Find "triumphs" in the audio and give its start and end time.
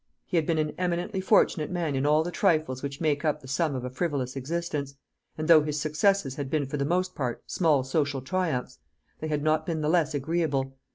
8.23-8.79